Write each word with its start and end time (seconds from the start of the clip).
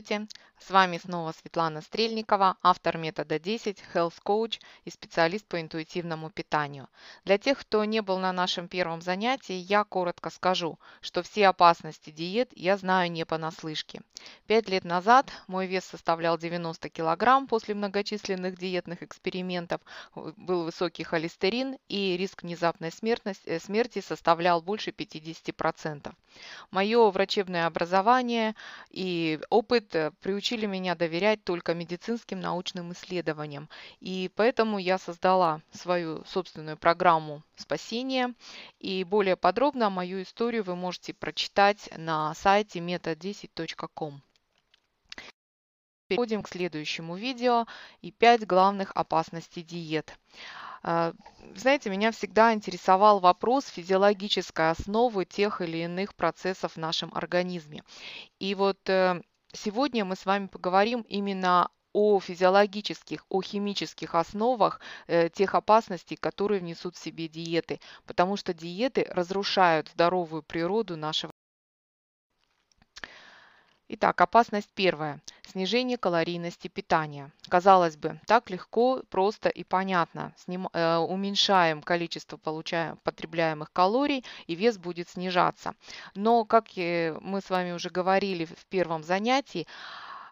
Здравствуйте! 0.00 0.28
С 0.70 0.72
вами 0.72 0.98
снова 0.98 1.32
Светлана 1.32 1.80
Стрельникова, 1.80 2.56
автор 2.62 2.96
метода 2.96 3.40
10, 3.40 3.82
Health 3.92 4.22
Coach 4.24 4.60
и 4.84 4.90
специалист 4.90 5.44
по 5.46 5.60
интуитивному 5.60 6.30
питанию. 6.30 6.86
Для 7.24 7.38
тех, 7.38 7.58
кто 7.58 7.84
не 7.84 8.00
был 8.02 8.20
на 8.20 8.32
нашем 8.32 8.68
первом 8.68 9.02
занятии, 9.02 9.54
я 9.54 9.82
коротко 9.82 10.30
скажу, 10.30 10.78
что 11.00 11.24
все 11.24 11.48
опасности 11.48 12.10
диет 12.10 12.52
я 12.54 12.76
знаю 12.76 13.10
не 13.10 13.26
понаслышке. 13.26 14.00
Пять 14.46 14.68
лет 14.68 14.84
назад 14.84 15.32
мой 15.48 15.66
вес 15.66 15.84
составлял 15.84 16.38
90 16.38 16.88
килограмм 16.88 17.48
после 17.48 17.74
многочисленных 17.74 18.56
диетных 18.56 19.02
экспериментов, 19.02 19.80
был 20.14 20.62
высокий 20.62 21.02
холестерин 21.02 21.78
и 21.88 22.16
риск 22.16 22.44
внезапной 22.44 22.92
смертности, 22.92 23.58
смерти 23.58 24.00
составлял 24.00 24.62
больше 24.62 24.90
50%. 24.90 26.14
Мое 26.70 27.10
врачебное 27.10 27.66
образование 27.66 28.54
и 28.90 29.40
опыт 29.50 29.96
приучили 30.20 30.59
научили 30.60 30.66
меня 30.66 30.94
доверять 30.94 31.44
только 31.44 31.74
медицинским 31.74 32.40
научным 32.40 32.92
исследованиям. 32.92 33.68
И 34.00 34.30
поэтому 34.34 34.78
я 34.78 34.98
создала 34.98 35.60
свою 35.72 36.24
собственную 36.24 36.76
программу 36.76 37.42
спасения. 37.56 38.34
И 38.78 39.04
более 39.04 39.36
подробно 39.36 39.90
мою 39.90 40.22
историю 40.22 40.64
вы 40.64 40.76
можете 40.76 41.14
прочитать 41.14 41.90
на 41.96 42.34
сайте 42.34 42.80
meta10.com. 42.80 44.20
Переходим 46.08 46.42
к 46.42 46.48
следующему 46.48 47.16
видео 47.16 47.66
и 48.02 48.10
5 48.10 48.46
главных 48.46 48.90
опасностей 48.94 49.62
диет. 49.62 50.18
А, 50.82 51.12
знаете, 51.54 51.90
меня 51.90 52.10
всегда 52.10 52.52
интересовал 52.52 53.20
вопрос 53.20 53.66
физиологической 53.66 54.70
основы 54.70 55.24
тех 55.24 55.60
или 55.60 55.84
иных 55.84 56.14
процессов 56.14 56.72
в 56.72 56.78
нашем 56.78 57.12
организме. 57.14 57.82
И 58.40 58.54
вот 58.54 58.78
э, 58.88 59.22
Сегодня 59.52 60.04
мы 60.04 60.16
с 60.16 60.26
вами 60.26 60.46
поговорим 60.46 61.02
именно 61.08 61.70
о 61.92 62.20
физиологических, 62.20 63.24
о 63.28 63.42
химических 63.42 64.14
основах 64.14 64.80
э, 65.08 65.28
тех 65.28 65.54
опасностей, 65.54 66.16
которые 66.16 66.60
внесут 66.60 66.96
в 66.96 67.02
себе 67.02 67.28
диеты, 67.28 67.80
потому 68.06 68.36
что 68.36 68.54
диеты 68.54 69.06
разрушают 69.10 69.88
здоровую 69.88 70.42
природу 70.42 70.96
нашего. 70.96 71.29
Итак, 73.92 74.20
опасность 74.20 74.70
первая. 74.72 75.20
Снижение 75.48 75.98
калорийности 75.98 76.68
питания. 76.68 77.32
Казалось 77.48 77.96
бы, 77.96 78.20
так 78.28 78.48
легко, 78.48 79.02
просто 79.10 79.48
и 79.48 79.64
понятно. 79.64 80.32
Сним, 80.36 80.68
э, 80.72 80.98
уменьшаем 80.98 81.82
количество 81.82 82.36
получаем, 82.36 82.98
потребляемых 83.02 83.72
калорий, 83.72 84.24
и 84.46 84.54
вес 84.54 84.78
будет 84.78 85.08
снижаться. 85.08 85.74
Но, 86.14 86.44
как 86.44 86.66
мы 86.76 87.40
с 87.40 87.50
вами 87.50 87.72
уже 87.72 87.90
говорили 87.90 88.44
в 88.44 88.64
первом 88.66 89.02
занятии, 89.02 89.66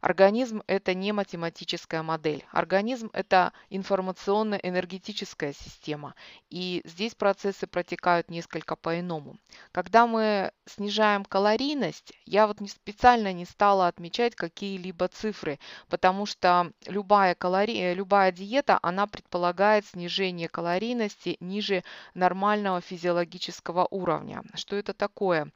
Организм– 0.00 0.62
это 0.66 0.94
не 0.94 1.12
математическая 1.12 2.02
модель. 2.02 2.44
Организм– 2.52 3.10
это 3.12 3.52
информационно-энергетическая 3.70 5.52
система. 5.52 6.14
И 6.50 6.82
здесь 6.84 7.14
процессы 7.14 7.66
протекают 7.66 8.30
несколько 8.30 8.76
по-иному. 8.76 9.38
Когда 9.72 10.06
мы 10.06 10.52
снижаем 10.66 11.24
калорийность, 11.24 12.12
я 12.26 12.46
вот 12.46 12.58
специально 12.68 13.32
не 13.32 13.44
стала 13.44 13.88
отмечать 13.88 14.34
какие-либо 14.34 15.08
цифры, 15.08 15.58
потому 15.88 16.26
что 16.26 16.72
любая, 16.86 17.34
калори... 17.34 17.94
любая 17.94 18.32
диета, 18.32 18.78
она 18.82 19.06
предполагает 19.06 19.86
снижение 19.86 20.48
калорийности 20.48 21.36
ниже 21.40 21.82
нормального 22.14 22.80
физиологического 22.80 23.88
уровня. 23.90 24.42
Что 24.54 24.76
это 24.76 24.94
такое? 24.94 25.50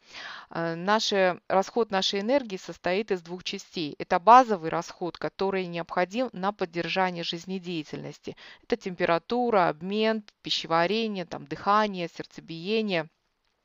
Э, 0.50 0.74
наш 0.74 1.12
расход 1.48 1.90
нашей 1.90 2.20
энергии 2.20 2.56
состоит 2.56 3.10
из 3.10 3.22
двух 3.22 3.44
частей. 3.44 3.94
Это 3.98 4.18
базовый 4.32 4.70
расход, 4.70 5.18
который 5.18 5.66
необходим 5.66 6.30
на 6.32 6.52
поддержание 6.52 7.22
жизнедеятельности. 7.22 8.34
Это 8.62 8.78
температура, 8.78 9.68
обмен, 9.68 10.24
пищеварение, 10.40 11.26
там, 11.26 11.44
дыхание, 11.46 12.08
сердцебиение 12.08 13.10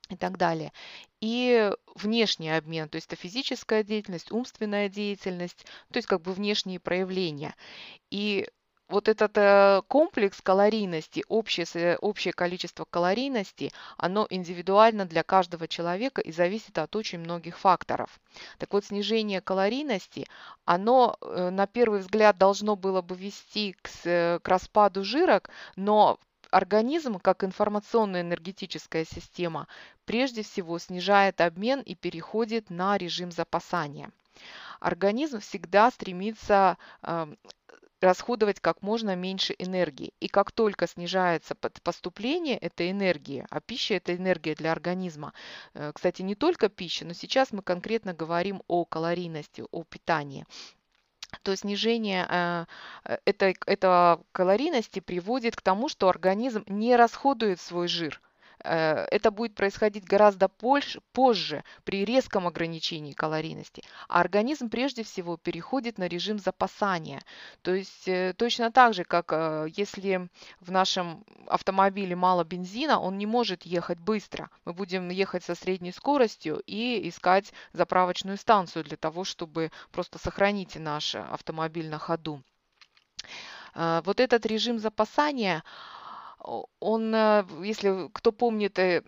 и 0.10 0.18
так 0.18 0.38
далее. 0.38 0.74
И 1.22 1.72
внешний 1.96 2.50
обмен, 2.50 2.90
то 2.90 2.98
есть 2.98 3.08
это 3.08 3.16
физическая 3.16 3.82
деятельность, 3.82 4.30
умственная 4.30 4.90
деятельность, 4.90 5.66
то 5.94 6.00
есть 6.00 6.08
как 6.10 6.22
бы 6.22 6.34
внешние 6.34 6.82
проявления. 6.82 7.56
И 8.12 8.46
вот 8.90 9.08
этот 9.10 9.38
э, 9.38 9.82
комплекс 9.88 10.42
калорийности, 10.42 11.24
общее, 11.28 11.98
общее 11.98 12.34
количество 12.34 12.86
калорийности, 12.86 13.72
оно 13.98 14.28
индивидуально 14.30 15.06
для 15.06 15.24
каждого 15.24 15.68
человека 15.68 16.22
и 16.22 16.32
зависит 16.32 16.78
от 16.78 16.96
очень 16.96 17.20
многих 17.20 17.58
факторов. 17.58 18.20
Так 18.58 18.74
вот, 18.74 18.86
снижение 18.86 19.42
калорийности, 19.42 20.26
оно 20.66 21.18
э, 21.22 21.50
на 21.50 21.68
первый 21.68 22.00
взгляд 22.00 22.38
должно 22.38 22.76
было 22.76 23.02
бы 23.02 23.16
вести 23.16 23.76
к, 23.82 24.40
к 24.40 24.48
распаду 24.48 25.04
жирок, 25.04 25.50
но 25.76 26.20
организм, 26.50 27.20
как 27.20 27.44
информационно-энергетическая 27.44 29.04
система, 29.04 29.68
прежде 30.06 30.44
всего 30.44 30.80
снижает 30.80 31.42
обмен 31.42 31.82
и 31.82 31.94
переходит 31.94 32.70
на 32.70 32.98
режим 32.98 33.32
запасания 33.32 34.12
организм 34.80 35.40
всегда 35.40 35.90
стремится 35.92 36.78
эм, 37.02 37.38
расходовать 38.02 38.60
как 38.60 38.82
можно 38.82 39.16
меньше 39.16 39.56
энергии. 39.58 40.14
И 40.20 40.28
как 40.28 40.52
только 40.52 40.88
снижается 40.88 41.56
поступление 41.56 42.58
этой 42.58 42.92
энергии, 42.92 43.46
а 43.50 43.60
пища 43.60 43.96
это 43.96 44.16
энергия 44.16 44.56
для 44.56 44.72
организма, 44.72 45.34
э, 45.74 45.92
кстати, 45.94 46.22
не 46.22 46.36
только 46.36 46.70
пища, 46.70 47.06
но 47.06 47.14
сейчас 47.14 47.52
мы 47.52 47.62
конкретно 47.62 48.14
говорим 48.14 48.62
о 48.68 48.86
калорийности, 48.86 49.64
о 49.72 49.84
питании, 49.84 50.46
то 51.44 51.56
снижение 51.56 52.26
э, 52.30 52.66
э, 53.06 53.18
этой, 53.26 53.58
этого 53.66 54.24
калорийности 54.32 55.00
приводит 55.00 55.56
к 55.56 55.62
тому, 55.62 55.90
что 55.90 56.10
организм 56.10 56.64
не 56.68 56.96
расходует 56.96 57.60
свой 57.60 57.88
жир. 57.88 58.22
Э, 58.68 59.08
это 59.12 59.32
будет 59.32 59.56
происходить 59.56 60.04
гораздо 60.04 60.50
позже, 60.50 61.00
позже 61.14 61.64
при 61.86 62.04
резком 62.04 62.48
ограничении 62.48 63.14
калорийности. 63.14 63.82
А 64.10 64.20
организм 64.20 64.70
прежде 64.70 65.04
всего 65.04 65.38
переходит 65.38 65.98
на 65.98 66.08
режим 66.08 66.38
запасания. 66.38 67.22
То 67.62 67.74
есть 67.74 68.08
э, 68.08 68.34
точно 68.38 68.72
так 68.72 68.94
же, 68.94 69.06
как 69.06 69.32
э, 69.32 69.68
если 69.74 70.30
в 70.60 70.72
нашем 70.72 71.24
автомобиле 71.48 72.16
мало 72.16 72.44
бензина, 72.44 73.00
он 73.00 73.18
не 73.18 73.26
может 73.26 73.64
ехать 73.64 74.00
быстро. 74.00 74.50
Мы 74.66 74.74
будем 74.74 75.10
ехать 75.10 75.44
со 75.44 75.56
средней 75.56 75.94
скоростью 75.94 76.62
и 76.66 77.08
искать 77.08 77.54
заправочную 77.72 78.38
станцию 78.38 78.84
для 78.84 78.98
того, 78.98 79.24
чтобы 79.24 79.72
просто 79.92 80.20
сохранить 80.20 80.76
наш 80.76 81.16
автомобиль 81.16 81.90
на 81.90 82.00
ходу. 82.00 82.44
Вот 83.76 84.20
этот 84.20 84.46
режим 84.48 84.80
запасания– 84.80 85.64
он, 86.80 87.14
э, 87.14 87.46
если 87.64 88.10
кто 88.14 88.32
помнит 88.32 88.80
э, 88.80 89.04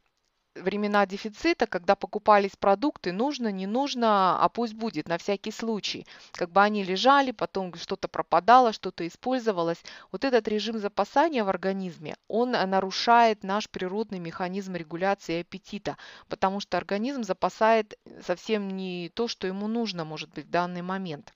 времена 0.55 1.05
дефицита, 1.05 1.67
когда 1.67 1.95
покупались 1.95 2.55
продукты, 2.55 3.11
нужно, 3.11 3.51
не 3.51 3.67
нужно, 3.67 4.43
а 4.43 4.49
пусть 4.49 4.73
будет, 4.73 5.07
на 5.07 5.17
всякий 5.17 5.51
случай. 5.51 6.05
Как 6.33 6.51
бы 6.51 6.61
они 6.61 6.83
лежали, 6.83 7.31
потом 7.31 7.73
что-то 7.75 8.07
пропадало, 8.07 8.73
что-то 8.73 9.07
использовалось. 9.07 9.81
Вот 10.11 10.25
этот 10.25 10.47
режим 10.47 10.77
запасания 10.77 11.43
в 11.43 11.49
организме, 11.49 12.15
он 12.27 12.51
нарушает 12.51 13.43
наш 13.43 13.69
природный 13.69 14.19
механизм 14.19 14.75
регуляции 14.75 15.41
аппетита, 15.41 15.97
потому 16.27 16.59
что 16.59 16.77
организм 16.77 17.23
запасает 17.23 17.97
совсем 18.25 18.69
не 18.69 19.09
то, 19.09 19.27
что 19.27 19.47
ему 19.47 19.67
нужно, 19.67 20.03
может 20.03 20.29
быть, 20.33 20.45
в 20.45 20.51
данный 20.51 20.81
момент. 20.81 21.33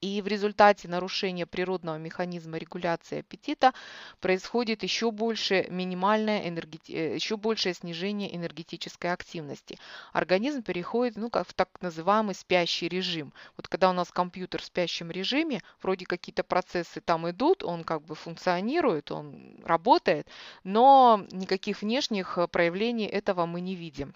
И 0.00 0.22
в 0.22 0.28
результате 0.28 0.86
нарушения 0.86 1.44
природного 1.44 1.96
механизма 1.96 2.56
регуляции 2.56 3.18
аппетита 3.18 3.74
происходит 4.20 4.84
еще, 4.84 5.10
больше 5.10 5.66
минимальное 5.70 6.48
энергeti... 6.48 6.92
Э, 6.94 7.14
еще 7.16 7.36
большее 7.36 7.74
снижение 7.74 8.34
энергетической 8.36 9.12
активности. 9.12 9.76
Организм 10.12 10.62
переходит 10.62 11.16
ну, 11.16 11.30
как 11.30 11.48
в 11.48 11.52
так 11.52 11.70
называемый 11.80 12.36
спящий 12.36 12.88
режим. 12.88 13.32
Вот 13.56 13.66
когда 13.66 13.90
у 13.90 13.92
нас 13.92 14.12
компьютер 14.12 14.62
в 14.62 14.66
спящем 14.66 15.10
режиме, 15.10 15.62
вроде 15.82 16.06
какие-то 16.06 16.44
процессы 16.44 17.00
там 17.00 17.28
идут, 17.28 17.64
он 17.64 17.82
как 17.82 18.02
бы 18.04 18.14
функционирует, 18.14 19.10
он 19.10 19.60
работает, 19.64 20.28
но 20.62 21.26
никаких 21.32 21.82
внешних 21.82 22.38
э, 22.38 22.46
проявлений 22.46 23.06
этого 23.06 23.46
мы 23.46 23.60
не 23.60 23.74
видим. 23.74 24.14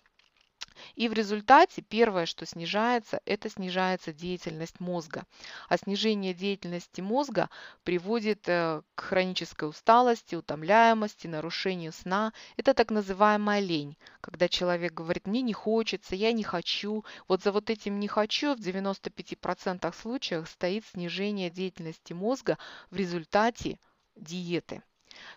И 0.94 1.08
в 1.08 1.12
результате 1.12 1.82
первое, 1.82 2.26
что 2.26 2.46
снижается, 2.46 3.20
это 3.24 3.48
снижается 3.48 4.12
деятельность 4.12 4.80
мозга. 4.80 5.24
А 5.69 5.76
снижение 5.76 6.34
деятельности 6.34 7.00
мозга 7.00 7.50
приводит 7.84 8.48
э, 8.48 8.82
к 8.94 9.00
хронической 9.00 9.69
усталости, 9.69 10.34
утомляемости, 10.34 11.26
нарушению 11.26 11.92
сна. 11.92 12.32
Это 12.56 12.74
так 12.74 12.90
называемая 12.90 13.60
лень, 13.60 13.96
когда 14.20 14.48
человек 14.48 14.92
говорит, 14.92 15.26
мне 15.26 15.42
не 15.42 15.52
хочется, 15.52 16.14
я 16.14 16.32
не 16.32 16.44
хочу. 16.44 17.04
Вот 17.28 17.42
за 17.42 17.52
вот 17.52 17.70
этим 17.70 18.00
не 18.00 18.08
хочу 18.08 18.54
в 18.54 18.60
95% 18.60 19.94
случаев 19.94 20.48
стоит 20.48 20.84
снижение 20.86 21.50
деятельности 21.50 22.12
мозга 22.12 22.58
в 22.90 22.96
результате 22.96 23.78
диеты 24.16 24.82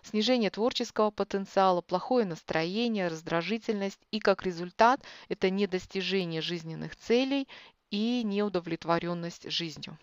снижение 0.02 0.50
творческого 0.50 1.10
потенциала, 1.10 1.80
плохое 1.80 2.24
настроение, 2.24 3.08
раздражительность 3.08 4.00
и 4.10 4.20
как 4.20 4.44
результат 4.44 5.00
это 5.28 5.50
недостижение 5.50 6.40
жизненных 6.40 6.96
целей 6.96 7.48
и 7.90 8.22
неудовлетворенность 8.24 9.50
жизнью. 9.50 9.98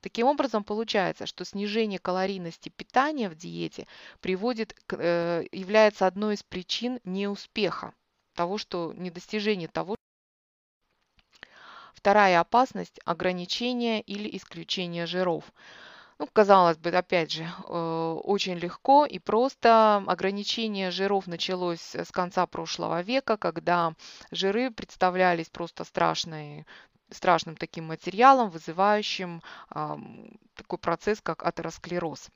Таким 0.00 0.26
образом, 0.26 0.64
получается, 0.64 1.26
что 1.26 1.44
снижение 1.44 1.98
калорийности 1.98 2.68
питания 2.68 3.28
в 3.28 3.34
диете 3.34 3.86
приводит, 4.20 4.74
э, 4.90 5.44
является 5.52 6.06
одной 6.06 6.34
из 6.34 6.42
причин 6.42 7.00
неуспеха, 7.04 7.94
того, 8.34 8.58
что 8.58 8.92
недостижение 8.96 9.68
того. 9.68 9.96
Вторая 11.94 12.40
опасность– 12.40 13.00
ограничение 13.04 14.00
или 14.00 14.36
исключение 14.36 15.06
жиров. 15.06 15.52
Ну, 16.18 16.26
казалось 16.32 16.76
бы, 16.76 16.90
опять 16.90 17.30
же, 17.30 17.44
э, 17.44 18.20
очень 18.24 18.54
легко 18.58 19.06
и 19.06 19.20
просто. 19.20 20.02
Ограничение 20.06 20.90
жиров 20.90 21.28
началось 21.28 21.94
с 21.94 22.10
конца 22.10 22.44
прошлого 22.46 23.02
века, 23.02 23.36
когда 23.36 23.94
жиры 24.32 24.70
представлялись 24.72 25.48
просто 25.48 25.84
страшной 25.84 26.66
страшным 27.10 27.56
таким 27.56 27.86
материалом, 27.86 28.50
вызывающим 28.50 29.42
такой 29.70 30.78
процесс, 30.78 31.22
как 31.22 31.42
атеросклероз. 31.42 32.28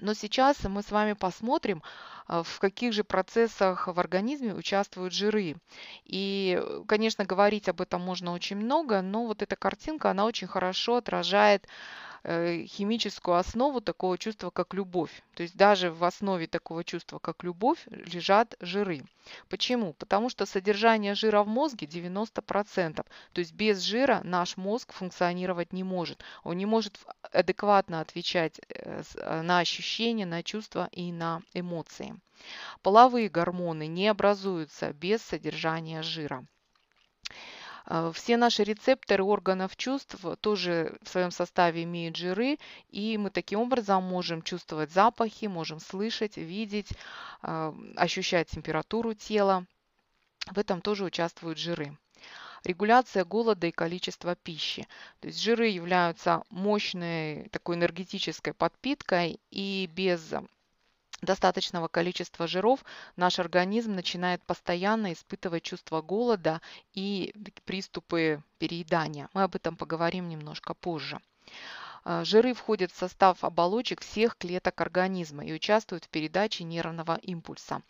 Но 0.00 0.14
сейчас 0.14 0.62
мы 0.62 0.82
с 0.82 0.92
вами 0.92 1.14
посмотрим, 1.14 1.82
а, 2.28 2.44
в 2.44 2.60
каких 2.60 2.92
же 2.92 3.02
процессах 3.02 3.88
в 3.88 3.98
организме 3.98 4.54
участвуют 4.54 5.12
жиры. 5.12 5.56
И, 6.04 6.62
конечно, 6.86 7.24
говорить 7.24 7.68
об 7.68 7.80
этом 7.80 8.02
можно 8.02 8.32
очень 8.32 8.58
много, 8.58 9.02
но 9.02 9.26
вот 9.26 9.42
эта 9.42 9.56
картинка, 9.56 10.10
она 10.10 10.24
очень 10.24 10.46
хорошо 10.46 10.98
отражает 10.98 11.66
Э, 11.66 12.07
химическую 12.24 13.36
основу 13.36 13.80
такого 13.80 14.18
чувства, 14.18 14.50
как 14.50 14.74
любовь. 14.74 15.22
То 15.34 15.42
есть 15.42 15.56
даже 15.56 15.90
в 15.90 16.04
основе 16.04 16.46
такого 16.46 16.84
чувства, 16.84 17.18
как 17.18 17.44
любовь, 17.44 17.78
лежат 17.86 18.56
жиры. 18.60 19.02
Почему? 19.48 19.92
Потому 19.92 20.28
что 20.30 20.46
содержание 20.46 21.14
жира 21.14 21.42
в 21.42 21.48
мозге 21.48 21.86
90%. 21.86 23.06
То 23.32 23.38
есть 23.40 23.52
без 23.52 23.80
жира 23.80 24.20
наш 24.24 24.56
мозг 24.56 24.92
функционировать 24.92 25.72
не 25.72 25.84
может. 25.84 26.22
Он 26.44 26.56
не 26.56 26.66
может 26.66 26.98
адекватно 27.32 28.00
отвечать 28.00 28.60
э, 28.68 29.02
э, 29.16 29.42
на 29.42 29.58
ощущения, 29.58 30.26
на 30.26 30.42
чувства 30.42 30.88
и 30.92 31.12
на 31.12 31.42
эмоции. 31.54 32.14
Половые 32.82 33.28
гормоны 33.28 33.86
не 33.86 34.08
образуются 34.08 34.92
без 34.92 35.22
содержания 35.22 36.02
жира. 36.02 36.46
Э, 37.88 38.12
все 38.14 38.36
наши 38.36 38.64
рецепторы 38.64 39.24
органов 39.24 39.76
чувств 39.76 40.16
тоже 40.40 40.98
в 41.02 41.08
своем 41.08 41.30
составе 41.30 41.84
имеют 41.84 42.16
жиры, 42.16 42.58
и 42.90 43.16
мы 43.16 43.30
таким 43.30 43.60
образом 43.60 44.04
можем 44.04 44.42
чувствовать 44.42 44.92
запахи, 44.92 45.46
можем 45.46 45.80
слышать, 45.80 46.36
видеть, 46.36 46.90
э, 47.42 47.72
ощущать 47.96 48.48
температуру 48.48 49.14
тела. 49.14 49.64
В 50.50 50.58
этом 50.58 50.80
тоже 50.80 51.04
участвуют 51.04 51.58
жиры. 51.58 51.96
Регуляция 52.64 53.24
голода 53.24 53.66
и 53.68 53.72
количества 53.72 54.34
пищи. 54.34 54.86
То 55.20 55.28
есть 55.28 55.40
жиры 55.40 55.68
являются 55.68 56.42
мощной 56.50 57.48
такой 57.50 57.76
энергетической 57.76 58.52
подпиткой, 58.52 59.40
и 59.50 59.88
без 59.94 60.34
достаточного 61.22 61.88
количества 61.88 62.46
жиров 62.46 62.84
наш 63.16 63.38
организм 63.38 63.94
начинает 63.94 64.42
постоянно 64.44 65.12
испытывать 65.12 65.62
чувство 65.62 66.00
голода 66.02 66.60
и 66.94 67.34
приступы 67.64 68.42
переедания. 68.58 69.28
Мы 69.34 69.42
об 69.42 69.54
этом 69.54 69.76
поговорим 69.76 70.28
немножко 70.28 70.74
позже. 70.74 71.20
А, 72.04 72.24
жиры 72.24 72.54
входят 72.54 72.92
в 72.92 72.96
состав 72.96 73.44
оболочек 73.44 74.00
всех 74.00 74.36
клеток 74.36 74.80
организма 74.80 75.44
и 75.44 75.52
участвуют 75.52 76.04
в 76.04 76.08
передаче 76.08 76.64
нервного 76.64 77.18
импульса. 77.22 77.82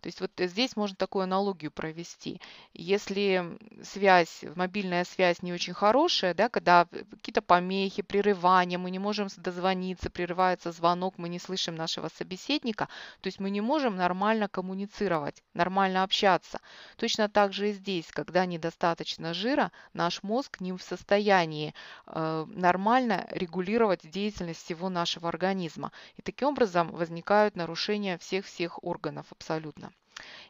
То 0.00 0.06
есть 0.06 0.20
вот 0.20 0.30
здесь 0.38 0.76
можно 0.76 0.96
такую 0.96 1.24
аналогию 1.24 1.70
провести. 1.70 2.40
Если 2.72 3.58
связь, 3.82 4.44
мобильная 4.54 5.04
связь 5.04 5.42
не 5.42 5.52
очень 5.52 5.74
хорошая, 5.74 6.34
да, 6.34 6.48
когда 6.48 6.86
какие-то 6.86 7.42
помехи, 7.42 8.02
прерывания, 8.02 8.78
мы 8.78 8.90
не 8.90 8.98
можем 8.98 9.28
дозвониться, 9.36 10.10
прерывается 10.10 10.72
звонок, 10.72 11.14
мы 11.18 11.28
не 11.28 11.38
слышим 11.38 11.74
нашего 11.74 12.08
собеседника, 12.08 12.88
то 13.20 13.26
есть 13.26 13.40
мы 13.40 13.50
не 13.50 13.60
можем 13.60 13.96
нормально 13.96 14.48
коммуницировать, 14.48 15.42
нормально 15.54 16.02
общаться. 16.02 16.60
Точно 16.96 17.28
так 17.28 17.52
же 17.52 17.70
и 17.70 17.72
здесь, 17.72 18.06
когда 18.10 18.46
недостаточно 18.46 19.34
жира, 19.34 19.72
наш 19.92 20.22
мозг 20.22 20.60
не 20.60 20.72
в 20.72 20.80
состоянии 20.80 21.74
э, 22.06 22.46
нормально 22.48 23.26
регулировать 23.30 23.55
регулировать 23.56 24.10
деятельность 24.10 24.62
всего 24.62 24.90
нашего 24.90 25.30
организма. 25.30 25.90
И 26.16 26.22
таким 26.22 26.48
образом 26.48 26.90
возникают 26.90 27.56
нарушения 27.56 28.18
всех-всех 28.18 28.84
органов 28.84 29.26
абсолютно. 29.30 29.92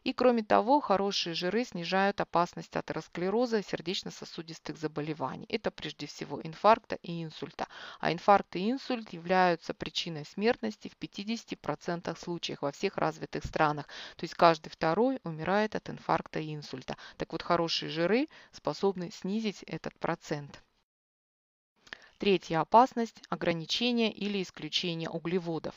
И 0.03 0.12
кроме 0.12 0.43
того, 0.43 0.81
хорошие 0.81 1.35
жиры 1.35 1.64
снижают 1.64 2.20
опасность 2.20 2.75
атеросклероза 2.75 3.58
и 3.58 3.62
сердечно-сосудистых 3.62 4.76
заболеваний. 4.76 5.47
Это 5.49 5.70
прежде 5.70 6.06
всего 6.06 6.41
инфаркта 6.43 6.97
и 6.97 7.23
инсульта. 7.23 7.69
А 8.00 8.12
инфаркт 8.12 8.56
и 8.56 8.73
инсульт 8.73 9.12
являются 9.12 9.73
причиной 9.73 10.25
смертности 10.25 10.88
в 10.88 10.97
50% 11.00 12.19
случаев 12.19 12.62
во 12.62 12.73
всех 12.73 12.97
развитых 12.97 13.44
странах. 13.44 13.87
То 14.17 14.25
есть 14.25 14.35
каждый 14.35 14.70
второй 14.70 15.20
умирает 15.23 15.76
от 15.76 15.91
инфаркта 15.91 16.41
и 16.41 16.52
инсульта. 16.52 16.97
Так 17.19 17.31
вот, 17.32 17.43
хорошие 17.43 17.88
жиры 17.88 18.29
способны 18.50 19.12
снизить 19.12 19.62
этот 19.62 19.97
процент. 20.00 20.61
Третья 22.18 22.60
опасность– 22.60 23.22
ограничение 23.28 24.10
или 24.10 24.42
исключение 24.42 25.10
углеводов. 25.10 25.74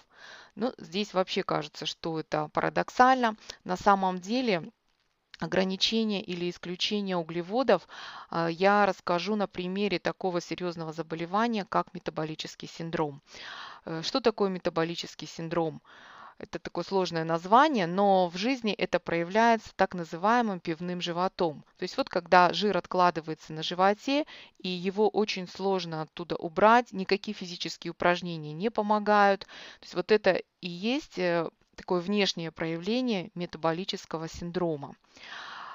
Ну, 0.55 0.73
здесь 0.77 1.13
вообще 1.13 1.43
кажется, 1.43 1.85
что 1.85 2.19
это 2.19 2.49
парадоксально. 2.53 3.35
На 3.65 3.75
самом 3.75 4.19
деле 4.19 4.71
ограничение 5.39 6.21
или 6.21 6.49
исключение 6.49 7.17
углеводов 7.17 7.87
а, 8.29 8.47
я 8.47 8.85
расскажу 8.85 9.35
на 9.35 9.47
примере 9.47 9.99
такого 9.99 10.39
серьезного 10.41 10.93
заболевания, 10.93 11.65
как 11.65 11.93
метаболический 11.93 12.67
синдром. 12.67 13.21
Э, 13.85 14.01
что 14.01 14.21
такое 14.21 14.49
метаболический 14.49 15.27
синдром? 15.27 15.81
Это 16.39 16.57
такое 16.57 16.85
сложное 16.85 17.25
название, 17.25 17.85
но 17.85 18.29
в 18.29 18.37
жизни 18.37 18.71
это 18.71 18.99
проявляется 19.01 19.75
так 19.75 19.93
называемым 19.93 20.61
пивным 20.61 21.01
животом. 21.01 21.65
То 21.77 21.83
есть 21.83 21.97
вот 21.97 22.07
когда 22.07 22.53
жир 22.53 22.77
откладывается 22.77 23.51
на 23.51 23.61
животе, 23.61 24.25
и 24.57 24.69
его 24.69 25.09
очень 25.09 25.49
сложно 25.49 26.01
оттуда 26.01 26.37
убрать, 26.37 26.93
никакие 26.93 27.35
физические 27.35 27.91
упражнения 27.91 28.53
не 28.53 28.71
помогают. 28.71 29.41
То 29.41 29.83
есть 29.83 29.95
вот 29.95 30.13
это 30.13 30.41
и 30.61 30.69
есть 30.69 31.19
э, 31.19 31.49
такое 31.75 31.99
внешнее 31.99 32.53
проявление 32.53 33.31
метаболического 33.35 34.29
синдрома. 34.29 34.95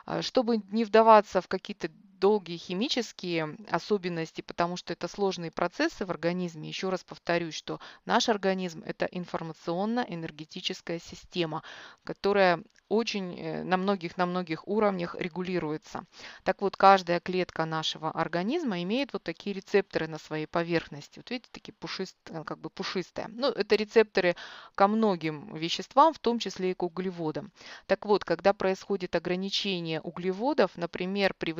А, 0.06 0.23
чтобы 0.23 0.62
не 0.71 0.85
вдаваться 0.85 1.42
в 1.42 1.49
какие-то 1.49 1.90
долгие 2.25 2.57
химические 2.57 3.54
особенности, 3.71 4.40
потому 4.40 4.78
что 4.78 4.95
это 4.95 5.09
сложные 5.09 5.50
процессы 5.50 6.07
в 6.07 6.11
организме. 6.11 6.71
Еще 6.71 6.88
раз 6.88 7.04
повторюсь, 7.04 7.52
что 7.52 7.81
наш 8.07 8.31
организм– 8.31 8.83
это 8.87 9.04
информационно-энергетическая 9.04 11.00
система, 11.00 11.62
которая 12.02 12.62
очень 12.88 13.38
э, 13.38 13.62
на 13.62 13.76
многих, 13.76 14.16
на 14.16 14.26
многих 14.26 14.66
уровнях 14.69 15.14
регулируется. 15.19 16.04
Так 16.45 16.62
вот, 16.62 16.76
каждая 16.76 17.21
клетка 17.21 17.64
нашего 17.64 18.11
организма 18.11 18.83
имеет 18.83 19.12
вот 19.12 19.23
такие 19.23 19.54
рецепторы 19.54 20.07
на 20.07 20.19
своей 20.19 20.47
поверхности. 20.47 21.19
Вот 21.19 21.31
видите, 21.31 21.50
такие 21.52 21.73
пушистые, 21.73 22.45
как 22.45 22.59
бы 22.59 22.71
пушистые. 22.71 23.28
Ну, 23.28 23.49
это 23.49 23.75
рецепторы 23.76 24.37
ко 24.75 24.88
многим 24.88 25.54
веществам, 25.54 26.14
в 26.14 26.19
том 26.19 26.38
числе 26.38 26.71
и 26.71 26.75
к 26.75 26.83
углеводам. 26.83 27.52
Так 27.87 28.07
вот, 28.07 28.25
когда 28.25 28.52
происходит 28.52 29.14
ограничение 29.14 30.00
углеводов, 30.00 30.76
например, 30.76 31.35
при 31.35 31.52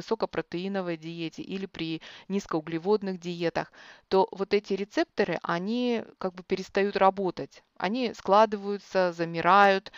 высокопротеиновой 0.55 0.97
диете 0.97 1.43
или 1.43 1.67
при 1.67 2.01
низкоуглеводных 2.29 3.19
диетах, 3.19 3.73
то 4.09 4.29
вот 4.31 4.55
эти 4.55 4.75
рецепторы, 4.75 5.39
они 5.43 6.05
как 6.19 6.35
бы 6.35 6.43
перестают 6.43 6.97
работать. 6.97 7.63
Они 7.77 8.15
складываются, 8.15 9.13
замирают, 9.13 9.93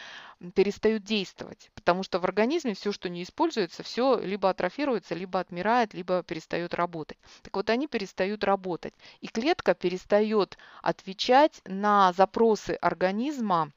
перестают 0.54 1.04
действовать, 1.04 1.70
потому 1.74 2.02
что 2.02 2.18
в 2.18 2.24
организме 2.24 2.74
все, 2.74 2.92
что 2.92 3.08
не 3.08 3.22
используется, 3.22 3.82
все 3.82 4.18
либо 4.18 4.48
атрофируется, 4.48 5.14
либо 5.14 5.40
отмирает, 5.40 5.94
либо 5.94 6.22
перестает 6.22 6.74
работать. 6.74 7.18
Так 7.42 7.54
вот, 7.56 7.70
они 7.70 7.86
перестают 7.86 8.44
работать. 8.44 8.94
И 9.20 9.28
клетка 9.28 9.74
перестает 9.74 10.56
отвечать 10.82 11.60
на 11.64 12.12
запросы 12.12 12.78
организма 12.80 13.72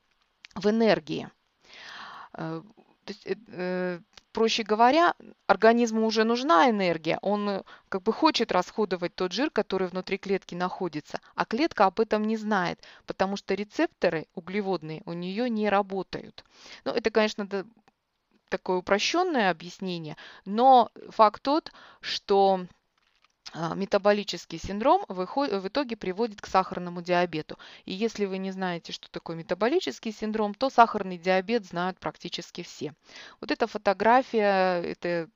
в 0.55 0.67
энергии. 0.69 1.29
Э, 2.33 2.61
то 3.09 3.13
есть, 3.13 3.25
э, 3.25 3.35
э, 3.47 3.99
проще 4.39 4.63
говоря, 4.63 5.15
организму 5.47 6.05
уже 6.05 6.23
нужна 6.23 6.69
энергия, 6.69 7.19
он 7.21 7.49
э, 7.49 7.63
как 7.89 8.03
бы 8.03 8.13
хочет 8.13 8.53
расходовать 8.53 9.13
тот 9.13 9.33
жир, 9.33 9.49
который 9.49 9.89
внутри 9.89 10.17
клетки 10.17 10.55
находится, 10.55 11.19
а 11.35 11.43
клетка 11.43 11.85
об 11.87 11.99
этом 11.99 12.23
не 12.23 12.37
знает, 12.37 12.81
потому 13.05 13.35
что 13.35 13.53
рецепторы 13.53 14.27
углеводные 14.35 15.01
у 15.05 15.11
нее 15.11 15.49
не 15.49 15.67
работают. 15.67 16.45
Ну, 16.85 16.93
это, 16.93 17.11
конечно, 17.11 17.49
такое 18.47 18.77
упрощенное 18.77 19.51
объяснение, 19.51 20.15
но 20.45 20.89
факт 21.09 21.41
тот, 21.41 21.73
что 21.99 22.65
метаболический 23.53 24.59
синдром 24.59 25.05
в 25.07 25.67
итоге 25.67 25.95
приводит 25.95 26.41
к 26.41 26.47
сахарному 26.47 27.01
диабету. 27.01 27.57
И 27.85 27.93
если 27.93 28.25
вы 28.25 28.37
не 28.37 28.51
знаете, 28.51 28.91
что 28.91 29.09
такое 29.09 29.35
метаболический 29.35 30.11
синдром, 30.11 30.53
то 30.53 30.69
сахарный 30.69 31.17
диабет 31.17 31.65
знают 31.65 31.99
практически 31.99 32.63
все. 32.63 32.93
Вот 33.41 33.51
эта 33.51 33.67
фотография, 33.67 34.81
это 34.83 35.29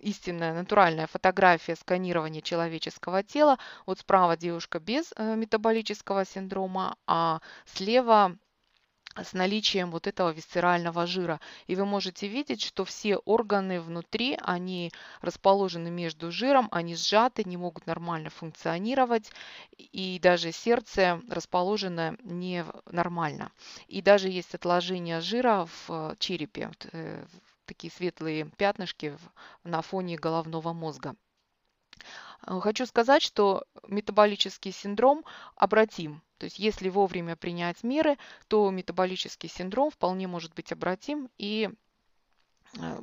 истинная 0.00 0.54
натуральная 0.54 1.06
фотография 1.06 1.76
сканирования 1.76 2.40
человеческого 2.40 3.22
тела. 3.22 3.58
Вот 3.86 3.98
справа 3.98 4.36
девушка 4.36 4.80
без 4.80 5.12
э, 5.16 5.36
метаболического 5.36 6.24
синдрома, 6.24 6.96
а 7.06 7.40
слева 7.66 8.36
с 9.24 9.32
наличием 9.32 9.90
вот 9.90 10.06
этого 10.06 10.30
висцерального 10.30 11.06
жира. 11.06 11.40
И 11.66 11.74
вы 11.74 11.84
можете 11.84 12.28
видеть, 12.28 12.62
что 12.62 12.84
все 12.84 13.16
органы 13.16 13.80
внутри, 13.80 14.38
они 14.42 14.92
расположены 15.20 15.90
между 15.90 16.30
жиром, 16.30 16.68
они 16.70 16.94
сжаты, 16.94 17.44
не 17.44 17.56
могут 17.56 17.86
нормально 17.86 18.30
функционировать, 18.30 19.30
и 19.76 20.18
даже 20.22 20.52
сердце 20.52 21.20
расположено 21.28 22.16
не 22.22 22.64
нормально. 22.86 23.52
И 23.86 24.02
даже 24.02 24.28
есть 24.28 24.54
отложение 24.54 25.20
жира 25.20 25.66
в 25.86 26.16
черепе, 26.18 26.70
э, 26.92 27.24
такие 27.64 27.92
светлые 27.92 28.46
пятнышки 28.56 29.16
на 29.64 29.82
фоне 29.82 30.16
головного 30.16 30.72
мозга. 30.72 31.14
Э, 32.46 32.60
хочу 32.60 32.86
сказать, 32.86 33.22
что 33.22 33.64
метаболический 33.86 34.72
синдром 34.72 35.24
обратим. 35.56 36.22
То 36.38 36.44
есть 36.44 36.58
если 36.58 36.88
вовремя 36.88 37.36
принять 37.36 37.82
меры, 37.82 38.16
то 38.46 38.70
метаболический 38.70 39.48
синдром 39.48 39.90
вполне 39.90 40.26
может 40.28 40.54
быть 40.54 40.72
обратим 40.72 41.28
и 41.36 41.70
э, 42.74 43.00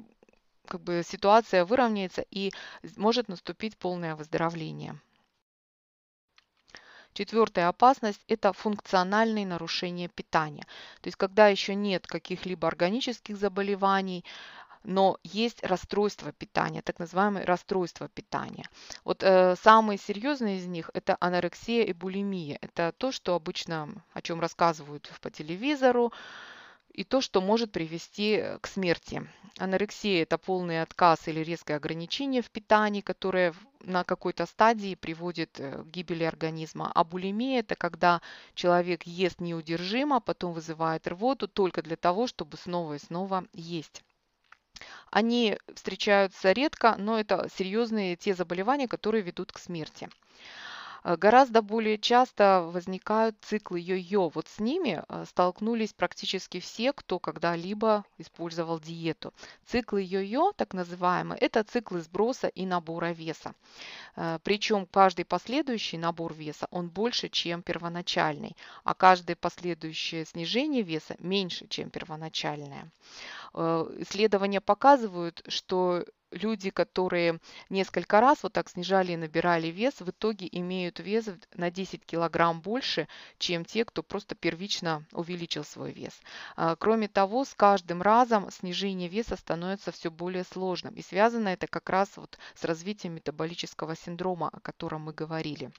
как 0.65 0.81
бы 0.81 1.03
ситуация 1.05 1.65
выровняется 1.65 2.25
и 2.31 2.51
может 2.95 3.27
наступить 3.27 3.77
полное 3.77 4.15
выздоровление. 4.15 4.99
Четвертая 7.13 7.69
опасность– 7.69 8.21
это 8.27 8.51
функциональные 8.51 9.45
нарушения 9.45 10.09
питания. 10.09 10.63
То 10.99 11.07
есть 11.07 11.15
когда 11.15 11.47
еще 11.47 11.73
нет 11.73 12.05
каких-либо 12.07 12.67
органических 12.67 13.37
заболеваний, 13.37 14.25
но 14.85 15.17
есть 15.23 15.63
расстройство 15.63 16.31
питания, 16.31 16.81
так 16.81 16.99
называемые 16.99 17.45
расстройства 17.45 18.07
питания. 18.07 18.69
Вот 19.03 19.23
э, 19.23 19.55
самые 19.61 19.97
серьезные 19.97 20.57
из 20.57 20.67
них– 20.67 20.89
это 20.93 21.17
анорексия 21.19 21.83
и 21.83 21.93
булимия. 21.93 22.57
Это 22.61 22.93
то, 22.97 23.11
что 23.11 23.35
обычно, 23.35 23.89
о 24.13 24.21
чем 24.21 24.39
рассказывают 24.39 25.11
по 25.21 25.29
телевизору, 25.31 26.13
и 26.93 27.03
то, 27.03 27.19
что 27.19 27.41
может 27.41 27.71
привести 27.71 28.37
э, 28.37 28.59
к 28.59 28.67
смерти. 28.67 29.27
Анорексия– 29.57 30.21
это 30.23 30.37
полный 30.37 30.81
отказ 30.81 31.27
или 31.27 31.41
резкое 31.41 31.75
ограничение 31.75 32.41
в 32.41 32.51
питании, 32.51 33.01
которое 33.01 33.53
на 33.81 34.03
какой-то 34.03 34.45
стадии 34.45 34.95
приводит 34.95 35.59
э, 35.59 35.83
к 35.83 35.87
гибели 35.87 36.23
организма. 36.23 36.91
А 36.93 37.03
булимия– 37.03 37.59
это 37.61 37.75
когда 37.75 38.21
человек 38.53 39.03
ест 39.03 39.41
неудержимо, 39.41 40.21
потом 40.21 40.53
вызывает 40.53 41.07
рвоту 41.07 41.47
только 41.47 41.81
для 41.81 41.95
того, 41.95 42.27
чтобы 42.27 42.57
снова 42.57 42.93
и 42.93 42.99
снова 42.99 43.45
есть. 43.53 44.03
Они 45.11 45.57
встречаются 45.73 46.51
редко, 46.51 46.95
но 46.97 47.19
это 47.19 47.47
серьезные 47.55 48.15
те 48.15 48.33
заболевания, 48.33 48.87
которые 48.87 49.21
ведут 49.21 49.51
к 49.51 49.59
смерти. 49.59 50.09
Э, 51.05 51.15
гораздо 51.17 51.61
более 51.61 51.97
часто 51.97 52.67
возникают 52.73 53.35
циклы 53.41 53.79
йо-йо. 53.79 54.31
Вот 54.33 54.47
с 54.47 54.59
ними 54.59 55.03
э, 55.07 55.25
столкнулись 55.29 55.93
практически 55.93 56.59
все, 56.59 56.93
кто 56.93 57.19
когда-либо 57.19 58.03
использовал 58.17 58.79
диету. 58.79 59.31
Циклы 59.67 60.01
йо-йо, 60.01 60.53
так 60.55 60.73
называемые, 60.73 61.37
это 61.37 61.63
циклы 61.63 62.01
сброса 62.01 62.47
и 62.47 62.65
набора 62.65 63.11
веса. 63.13 63.53
Э, 64.15 64.39
Причем 64.43 64.87
каждый 64.87 65.25
последующий 65.25 65.99
набор 65.99 66.33
веса, 66.33 66.67
он 66.71 66.89
больше, 66.89 67.29
чем 67.29 67.61
первоначальный, 67.61 68.55
а 68.83 68.95
каждое 68.95 69.35
последующее 69.35 70.25
снижение 70.25 70.81
веса 70.81 71.15
меньше, 71.19 71.67
чем 71.67 71.89
первоначальное. 71.89 72.91
Исследования 73.53 74.59
показывают, 74.59 75.41
что 75.47 76.03
люди, 76.35 76.69
которые 76.69 77.39
несколько 77.69 78.19
раз 78.21 78.43
вот 78.43 78.53
так 78.53 78.69
снижали 78.69 79.13
и 79.13 79.17
набирали 79.17 79.67
вес, 79.67 79.99
в 79.99 80.09
итоге 80.09 80.47
имеют 80.51 80.99
вес 80.99 81.29
на 81.53 81.71
10 81.71 82.05
килограмм 82.05 82.61
больше, 82.61 83.07
чем 83.39 83.65
те, 83.65 83.85
кто 83.85 84.03
просто 84.03 84.35
первично 84.35 85.05
увеличил 85.11 85.63
свой 85.63 85.91
вес. 85.91 86.13
А, 86.55 86.75
кроме 86.75 87.07
того, 87.07 87.45
с 87.45 87.53
каждым 87.53 88.01
разом 88.01 88.51
снижение 88.51 89.09
веса 89.09 89.35
становится 89.35 89.91
все 89.91 90.11
более 90.11 90.43
сложным. 90.43 90.93
И 90.95 91.01
связано 91.01 91.49
это 91.49 91.67
как 91.67 91.89
раз 91.89 92.17
вот 92.17 92.37
с 92.53 92.63
развитием 92.63 93.15
метаболического 93.15 93.95
синдрома, 93.95 94.49
о 94.51 94.59
котором 94.59 95.01
мы 95.01 95.13
говорили. 95.13 95.71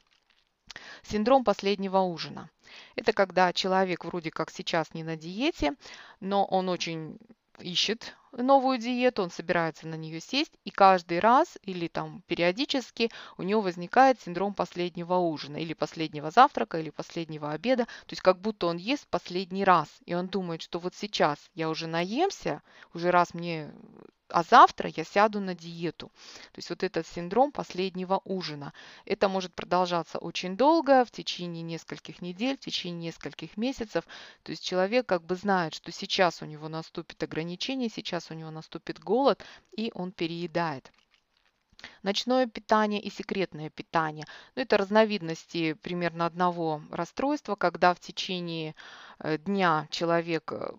Синдром 1.02 1.44
последнего 1.44 1.98
ужина. 1.98 2.50
Это 2.96 3.12
когда 3.12 3.52
человек 3.52 4.04
вроде 4.04 4.30
как 4.30 4.50
сейчас 4.50 4.92
не 4.94 5.04
на 5.04 5.16
диете, 5.16 5.74
но 6.20 6.44
он 6.44 6.68
очень 6.68 7.18
ищет 7.60 8.14
новую 8.42 8.78
диету, 8.78 9.22
он 9.22 9.30
собирается 9.30 9.86
на 9.86 9.94
нее 9.94 10.20
сесть, 10.20 10.52
и 10.64 10.70
каждый 10.70 11.20
раз 11.20 11.58
или 11.62 11.88
там 11.88 12.22
периодически 12.26 13.10
у 13.38 13.42
него 13.42 13.60
возникает 13.60 14.20
синдром 14.20 14.54
последнего 14.54 15.14
ужина, 15.14 15.56
или 15.56 15.74
последнего 15.74 16.30
завтрака, 16.30 16.78
или 16.78 16.90
последнего 16.90 17.50
обеда, 17.50 17.84
то 17.84 18.12
есть 18.12 18.22
как 18.22 18.40
будто 18.40 18.66
он 18.66 18.76
ест 18.76 19.06
последний 19.08 19.64
раз, 19.64 19.88
и 20.04 20.14
он 20.14 20.28
думает, 20.28 20.62
что 20.62 20.78
вот 20.78 20.94
сейчас 20.94 21.38
я 21.54 21.68
уже 21.68 21.86
наемся, 21.86 22.62
уже 22.92 23.10
раз 23.10 23.34
мне 23.34 23.72
а 24.28 24.42
завтра 24.42 24.90
я 24.94 25.04
сяду 25.04 25.40
на 25.40 25.54
диету. 25.54 26.08
То 26.52 26.58
есть 26.58 26.70
вот 26.70 26.82
этот 26.82 27.06
синдром 27.06 27.52
последнего 27.52 28.20
ужина. 28.24 28.72
Это 29.04 29.28
может 29.28 29.54
продолжаться 29.54 30.18
очень 30.18 30.56
долго, 30.56 31.04
в 31.04 31.10
течение 31.10 31.62
нескольких 31.62 32.22
недель, 32.22 32.56
в 32.56 32.60
течение 32.60 33.08
нескольких 33.08 33.56
месяцев. 33.56 34.04
То 34.42 34.50
есть 34.50 34.64
человек 34.64 35.06
как 35.06 35.24
бы 35.24 35.36
знает, 35.36 35.74
что 35.74 35.92
сейчас 35.92 36.42
у 36.42 36.46
него 36.46 36.68
наступит 36.68 37.22
ограничение, 37.22 37.88
сейчас 37.88 38.30
у 38.30 38.34
него 38.34 38.50
наступит 38.50 38.98
голод, 38.98 39.44
и 39.76 39.90
он 39.94 40.12
переедает. 40.12 40.90
Ночное 42.02 42.46
питание 42.46 43.00
и 43.00 43.10
секретное 43.10 43.68
питание. 43.68 44.24
Ну, 44.54 44.62
это 44.62 44.78
разновидности 44.78 45.74
примерно 45.74 46.24
одного 46.24 46.82
расстройства, 46.90 47.54
когда 47.54 47.92
в 47.94 48.00
течение 48.00 48.74
э, 49.18 49.36
дня 49.38 49.86
человек 49.90 50.52
э, 50.52 50.72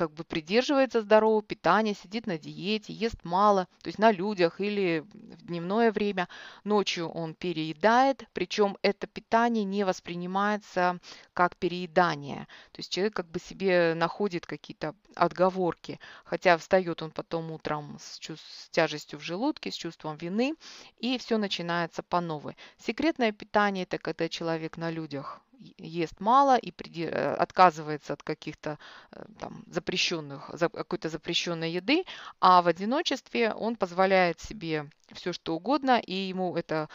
как 0.00 0.14
бы 0.14 0.24
придерживается 0.24 1.02
здорового 1.02 1.42
питания, 1.42 1.94
сидит 1.94 2.26
на 2.26 2.38
диете, 2.38 2.90
ест 2.90 3.22
мало, 3.22 3.68
то 3.82 3.88
есть 3.88 3.98
на 3.98 4.10
людях 4.10 4.58
или 4.58 5.04
в 5.12 5.46
дневное 5.46 5.92
время. 5.92 6.26
Ночью 6.64 7.10
он 7.10 7.34
переедает, 7.34 8.24
причем 8.32 8.78
это 8.80 9.06
питание 9.06 9.62
не 9.64 9.84
воспринимается 9.84 11.00
как 11.34 11.54
переедание. 11.56 12.46
То 12.72 12.78
есть 12.78 12.90
человек 12.90 13.12
как 13.12 13.30
бы 13.30 13.38
себе 13.38 13.92
находит 13.94 14.46
какие-то 14.46 14.94
отговорки, 15.16 16.00
хотя 16.24 16.56
встает 16.56 17.02
он 17.02 17.10
потом 17.10 17.50
утром 17.50 17.98
с, 18.00 18.18
с 18.22 18.70
тяжестью 18.70 19.18
в 19.18 19.22
желудке, 19.22 19.70
с 19.70 19.74
чувством 19.74 20.16
вины, 20.16 20.54
и 20.98 21.18
все 21.18 21.36
начинается 21.36 22.02
по 22.02 22.22
новой. 22.22 22.56
Секретное 22.78 23.32
питание– 23.32 23.82
это 23.84 23.98
когда 23.98 24.30
человек 24.30 24.78
на 24.78 24.90
людях 24.90 25.42
ест 25.78 26.20
мало 26.20 26.56
и 26.56 26.72
э, 27.02 27.34
отказывается 27.34 28.14
от 28.14 28.22
каких-то 28.22 28.78
э, 29.12 29.24
там 29.38 29.64
запрещенных, 29.66 30.50
какой-то 30.72 31.08
запрещенной 31.08 31.72
еды, 31.72 32.04
а 32.40 32.62
в 32.62 32.68
одиночестве 32.68 33.52
он 33.52 33.76
позволяет 33.76 34.40
себе 34.40 34.90
все 35.12 35.32
что 35.32 35.54
угодно, 35.54 35.98
и 35.98 36.14
ему 36.14 36.56
это 36.56 36.88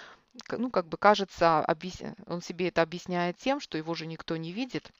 ну, 0.51 0.69
как 0.69 0.88
бы 0.88 0.98
кажется, 0.98 1.65
он 2.27 2.41
себе 2.41 2.67
это 2.67 2.81
объясняет 2.81 3.38
тем, 3.38 3.60
что 3.60 3.77
его 3.77 3.93
же 3.93 4.05
никто 4.05 4.36
не 4.36 4.51
видит, 4.51 4.91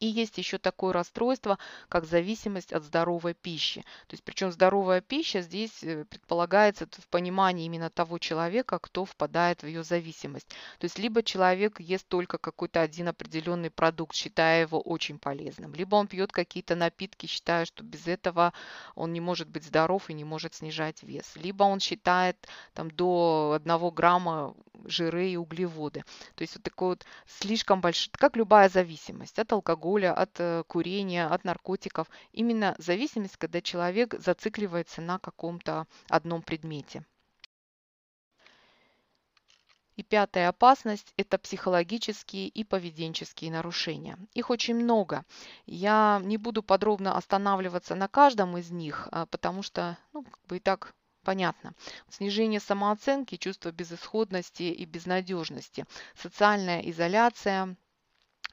и 0.00 0.06
есть 0.06 0.38
еще 0.38 0.58
такое 0.58 0.92
расстройство, 0.92 1.58
как 1.88 2.04
зависимость 2.04 2.72
от 2.72 2.84
здоровой 2.84 3.34
пищи. 3.34 3.82
То 4.06 4.14
есть, 4.14 4.24
причем 4.24 4.52
здоровая 4.52 5.00
пища 5.00 5.40
здесь 5.40 5.82
э, 5.82 6.04
предполагается 6.04 6.86
в 6.86 7.08
понимании 7.08 7.66
именно 7.66 7.90
того 7.90 8.18
человека, 8.18 8.78
кто 8.78 9.04
впадает 9.04 9.62
в 9.62 9.66
ее 9.66 9.82
зависимость. 9.82 10.48
То 10.78 10.84
есть, 10.84 10.98
либо 10.98 11.22
человек 11.22 11.80
ест 11.80 12.06
только 12.06 12.38
какой-то 12.38 12.80
один 12.80 13.08
определенный 13.08 13.70
продукт, 13.70 14.14
считая 14.14 14.62
его 14.62 14.80
очень 14.80 15.18
полезным, 15.18 15.74
либо 15.74 15.96
он 15.96 16.06
пьет 16.06 16.30
какие-то 16.32 16.76
напитки, 16.76 17.26
считая, 17.26 17.64
что 17.64 17.82
без 17.82 18.06
этого 18.06 18.52
он 18.94 19.12
не 19.12 19.20
может 19.20 19.48
быть 19.48 19.64
здоров 19.64 20.10
и 20.10 20.14
не 20.14 20.24
может 20.24 20.54
снижать 20.54 21.02
вес, 21.02 21.34
либо 21.34 21.64
он 21.64 21.80
считает 21.80 22.36
там 22.72 22.90
до 22.90 23.58
1 23.64 23.90
грамма 23.90 24.54
жиры 24.84 25.30
и 25.30 25.36
углеводы. 25.36 26.04
То 26.36 26.42
есть, 26.42 26.54
вот 26.54 26.62
такой 26.62 26.88
вот 26.90 27.04
слишком 27.26 27.80
большой, 27.80 28.10
как 28.12 28.36
любая 28.36 28.68
зависимость 28.68 29.38
от 29.38 29.52
алкоголя, 29.52 29.87
алкоголя, 29.88 30.12
от 30.12 30.40
э, 30.40 30.62
курения, 30.66 31.26
от 31.26 31.44
наркотиков. 31.44 32.08
Именно 32.32 32.74
зависимость, 32.78 33.36
когда 33.38 33.60
человек 33.60 34.14
зацикливается 34.18 35.00
на 35.00 35.18
каком-то 35.18 35.86
одном 36.10 36.42
предмете. 36.42 37.04
И 39.96 40.02
пятая 40.02 40.50
опасность– 40.50 41.12
это 41.16 41.38
психологические 41.38 42.48
и 42.48 42.64
поведенческие 42.64 43.50
нарушения. 43.50 44.16
Их 44.34 44.50
очень 44.50 44.76
много. 44.76 45.24
Я 45.66 46.20
не 46.22 46.36
буду 46.36 46.62
подробно 46.62 47.16
останавливаться 47.16 47.94
на 47.94 48.08
каждом 48.08 48.56
из 48.58 48.70
них, 48.70 49.08
а, 49.10 49.26
потому 49.26 49.62
что 49.62 49.96
ну, 50.12 50.22
как 50.22 50.40
бы 50.46 50.56
и 50.58 50.60
так 50.60 50.94
понятно. 51.24 51.72
Снижение 52.10 52.60
самооценки, 52.60 53.36
чувство 53.36 53.72
безысходности 53.72 54.64
и 54.64 54.84
безнадежности, 54.84 55.84
социальная 56.14 56.80
изоляция, 56.82 57.76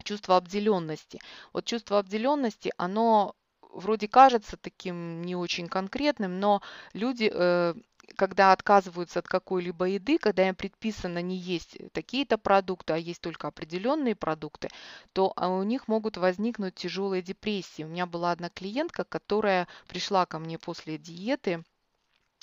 чувство 0.04 0.38
обделенности. 0.38 1.20
Вот 1.54 1.66
чувство 1.66 2.00
обделенности, 2.00 2.72
оно 2.78 3.36
вроде 3.62 4.08
кажется 4.08 4.58
таким 4.58 5.22
не 5.22 5.36
очень 5.36 5.68
конкретным, 5.68 6.40
но 6.40 6.62
люди 6.94 7.30
э, 7.32 7.74
когда 8.16 8.52
отказываются 8.52 9.20
от 9.20 9.28
какой-либо 9.28 9.86
еды, 9.86 10.18
когда 10.18 10.48
им 10.48 10.56
предписано 10.56 11.22
не 11.22 11.38
есть 11.38 11.78
такие-то 11.92 12.38
продукты, 12.38 12.94
а 12.94 12.98
есть 12.98 13.22
только 13.22 13.48
определенные 13.48 14.16
продукты, 14.16 14.70
то 15.14 15.34
а, 15.36 15.50
у 15.50 15.64
них 15.64 15.88
могут 15.88 16.18
возникнуть 16.18 16.76
тяжелые 16.76 17.22
депрессии. 17.22 17.84
У 17.84 17.88
меня 17.88 18.06
была 18.06 18.32
одна 18.32 18.50
клиентка, 18.50 19.04
которая 19.04 19.68
пришла 19.88 20.26
ко 20.26 20.40
мне 20.40 20.58
после 20.58 20.98
диеты, 20.98 21.64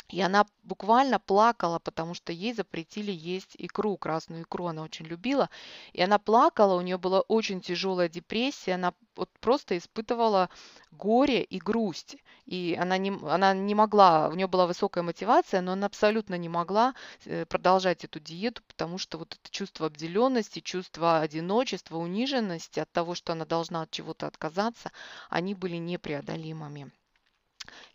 и 0.08 0.20
она 0.20 0.46
буквально 0.62 1.18
плакала, 1.18 1.78
потому 1.78 2.14
что 2.14 2.32
ей 2.32 2.52
запретили 2.52 3.10
есть 3.12 3.56
икру, 3.58 3.96
красную 3.96 4.42
икру 4.42 4.66
она 4.66 4.82
очень 4.82 5.06
любила. 5.06 5.48
И 5.92 6.02
она 6.02 6.18
плакала, 6.18 6.74
у 6.74 6.82
нее 6.82 6.98
была 6.98 7.20
очень 7.22 7.60
тяжелая 7.60 8.08
депрессия, 8.08 8.74
она 8.74 8.92
вот 9.16 9.30
просто 9.40 9.78
испытывала 9.78 10.50
горе 10.90 11.42
и 11.42 11.58
грусть. 11.58 12.16
И 12.44 12.76
она 12.78 12.98
не, 12.98 13.10
она 13.26 13.54
не 13.54 13.74
могла, 13.74 14.28
у 14.28 14.34
нее 14.34 14.48
была 14.48 14.66
высокая 14.66 15.02
мотивация, 15.02 15.62
но 15.62 15.72
она 15.72 15.86
абсолютно 15.86 16.36
не 16.36 16.48
могла 16.48 16.94
э, 17.24 17.46
продолжать 17.46 18.04
эту 18.04 18.20
диету, 18.20 18.62
потому 18.68 18.98
что 18.98 19.18
вот 19.18 19.38
это 19.40 19.50
чувство 19.50 19.86
обделенности, 19.86 20.60
чувство 20.60 21.20
одиночества, 21.20 21.96
униженности 21.96 22.80
от 22.80 22.92
того, 22.92 23.14
что 23.14 23.32
она 23.32 23.46
должна 23.46 23.82
от 23.82 23.90
чего-то 23.90 24.26
отказаться, 24.26 24.92
они 25.30 25.54
были 25.54 25.76
непреодолимыми 25.76 26.92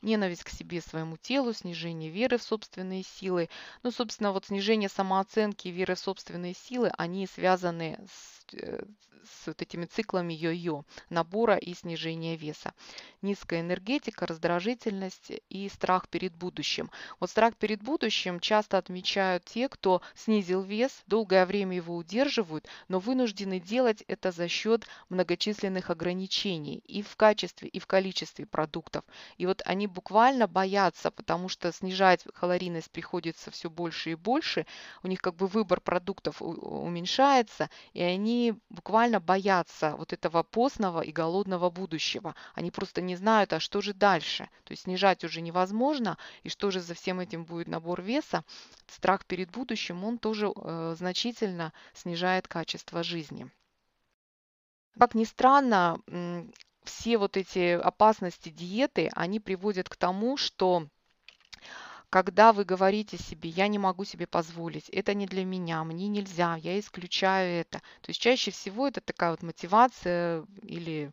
ненависть 0.01 0.43
к 0.43 0.49
себе, 0.49 0.81
своему 0.81 1.17
телу, 1.17 1.53
снижение 1.53 2.09
веры 2.09 2.37
в 2.37 2.43
собственные 2.43 3.03
силы. 3.03 3.49
Ну, 3.83 3.91
собственно, 3.91 4.31
вот 4.31 4.45
снижение 4.45 4.89
самооценки 4.89 5.67
и 5.67 5.71
веры 5.71 5.95
в 5.95 5.99
собственные 5.99 6.53
силы, 6.53 6.91
они 6.97 7.27
связаны 7.27 7.99
с, 8.11 8.55
э, 8.55 8.83
с 9.23 9.47
вот 9.47 9.61
этими 9.61 9.85
циклами 9.85 10.33
йо-йо, 10.33 10.83
набора 11.09 11.55
и 11.57 11.73
снижения 11.73 12.35
веса. 12.35 12.73
Низкая 13.21 13.61
энергетика, 13.61 14.25
раздражительность 14.25 15.31
и 15.49 15.69
страх 15.69 16.07
перед 16.07 16.33
будущим. 16.33 16.89
Вот 17.19 17.29
страх 17.29 17.55
перед 17.55 17.81
будущим 17.81 18.39
часто 18.39 18.77
отмечают 18.77 19.45
те, 19.45 19.67
кто 19.69 20.01
снизил 20.15 20.61
вес, 20.61 21.03
долгое 21.07 21.45
время 21.45 21.75
его 21.75 21.95
удерживают, 21.95 22.67
но 22.87 22.99
вынуждены 22.99 23.59
делать 23.59 24.03
это 24.07 24.31
за 24.31 24.47
счет 24.47 24.85
многочисленных 25.09 25.89
ограничений 25.89 26.81
и 26.85 27.01
в 27.01 27.15
качестве, 27.15 27.67
и 27.69 27.79
в 27.79 27.87
количестве 27.87 28.45
продуктов. 28.45 29.03
И 29.37 29.45
вот 29.45 29.61
они 29.67 29.85
буквально 29.85 30.47
боятся, 30.47 31.11
потому 31.11 31.49
что 31.49 31.73
снижать 31.73 32.23
калорийность 32.33 32.89
приходится 32.89 33.51
все 33.51 33.69
больше 33.69 34.11
и 34.11 34.15
больше, 34.15 34.65
у 35.03 35.07
них 35.07 35.21
как 35.21 35.35
бы 35.35 35.47
выбор 35.47 35.81
продуктов 35.81 36.41
уменьшается, 36.41 37.69
и 37.91 38.01
они 38.01 38.53
буквально 38.69 39.19
боятся 39.19 39.95
вот 39.97 40.13
этого 40.13 40.43
постного 40.43 41.01
и 41.01 41.11
голодного 41.11 41.69
будущего. 41.69 42.33
Они 42.55 42.71
просто 42.71 43.01
не 43.01 43.17
знают, 43.17 43.51
а 43.51 43.59
что 43.59 43.81
же 43.81 43.93
дальше. 43.93 44.49
То 44.63 44.71
есть 44.71 44.83
снижать 44.83 45.25
уже 45.25 45.41
невозможно, 45.41 46.17
и 46.43 46.49
что 46.49 46.71
же 46.71 46.79
за 46.79 46.93
всем 46.93 47.19
этим 47.19 47.43
будет 47.43 47.67
набор 47.67 48.01
веса. 48.01 48.45
Страх 48.87 49.25
перед 49.25 49.51
будущим, 49.51 50.05
он 50.05 50.17
тоже 50.17 50.49
э, 50.55 50.95
значительно 50.97 51.73
снижает 51.93 52.47
качество 52.47 53.03
жизни. 53.03 53.51
Как 54.97 55.13
ни 55.13 55.25
странно, 55.25 55.99
все 56.87 57.17
вот 57.17 57.37
эти 57.37 57.73
опасности 57.73 58.49
диеты, 58.49 59.09
они 59.13 59.39
приводят 59.39 59.89
к 59.89 59.95
тому, 59.95 60.37
что 60.37 60.87
когда 62.09 62.53
вы 62.53 62.63
говорите 62.63 63.17
себе, 63.17 63.49
я 63.49 63.67
не 63.67 63.77
могу 63.77 64.05
себе 64.05 64.27
позволить, 64.27 64.89
это 64.89 65.13
не 65.13 65.27
для 65.27 65.43
меня, 65.45 65.83
мне 65.83 66.07
нельзя, 66.07 66.55
я 66.55 66.79
исключаю 66.79 67.61
это. 67.61 67.79
То 68.01 68.09
есть 68.09 68.21
чаще 68.21 68.51
всего 68.51 68.87
это 68.87 69.01
такая 69.01 69.31
вот 69.31 69.43
мотивация 69.43 70.45
или 70.61 71.11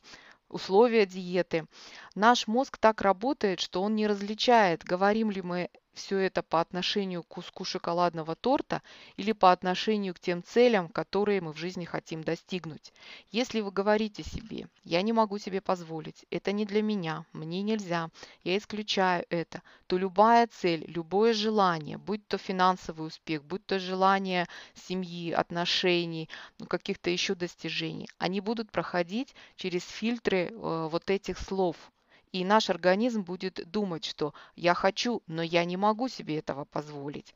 условия 0.48 1.04
диеты. 1.04 1.66
Наш 2.14 2.46
мозг 2.46 2.78
так 2.78 3.02
работает, 3.02 3.60
что 3.60 3.82
он 3.82 3.96
не 3.96 4.06
различает, 4.06 4.84
говорим 4.84 5.30
ли 5.30 5.42
мы 5.42 5.68
все 5.94 6.18
это 6.18 6.42
по 6.42 6.60
отношению 6.60 7.22
к 7.22 7.28
куску 7.28 7.64
шоколадного 7.64 8.34
торта 8.34 8.82
или 9.16 9.32
по 9.32 9.52
отношению 9.52 10.14
к 10.14 10.20
тем 10.20 10.42
целям, 10.42 10.88
которые 10.88 11.40
мы 11.40 11.52
в 11.52 11.56
жизни 11.56 11.84
хотим 11.84 12.22
достигнуть. 12.22 12.92
Если 13.30 13.60
вы 13.60 13.70
говорите 13.70 14.22
себе, 14.22 14.68
я 14.82 15.02
не 15.02 15.12
могу 15.12 15.38
себе 15.38 15.60
позволить, 15.60 16.26
это 16.30 16.52
не 16.52 16.64
для 16.64 16.82
меня, 16.82 17.24
мне 17.32 17.62
нельзя, 17.62 18.10
я 18.42 18.56
исключаю 18.56 19.24
это, 19.30 19.62
то 19.86 19.96
любая 19.96 20.46
цель, 20.46 20.84
любое 20.88 21.32
желание, 21.32 21.98
будь 21.98 22.26
то 22.28 22.38
финансовый 22.38 23.06
успех, 23.06 23.44
будь 23.44 23.64
то 23.66 23.78
желание 23.78 24.46
семьи, 24.74 25.32
отношений, 25.32 26.28
ну, 26.58 26.66
каких-то 26.66 27.10
еще 27.10 27.34
достижений, 27.34 28.08
они 28.18 28.40
будут 28.40 28.70
проходить 28.70 29.34
через 29.56 29.86
фильтры 29.88 30.50
э, 30.50 30.88
вот 30.90 31.10
этих 31.10 31.38
слов– 31.38 31.76
и 32.34 32.44
наш 32.44 32.68
организм 32.68 33.22
будет 33.22 33.60
думать, 33.70 34.04
что 34.04 34.34
я 34.56 34.74
хочу, 34.74 35.22
но 35.28 35.40
я 35.40 35.64
не 35.64 35.76
могу 35.76 36.08
себе 36.08 36.36
этого 36.38 36.64
позволить. 36.64 37.32